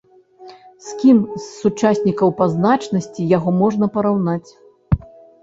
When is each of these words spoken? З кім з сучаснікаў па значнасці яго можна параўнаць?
З 0.85 0.95
кім 1.01 1.17
з 1.33 1.41
сучаснікаў 1.59 2.33
па 2.41 2.47
значнасці 2.55 3.27
яго 3.37 3.55
можна 3.61 3.85
параўнаць? 4.01 4.49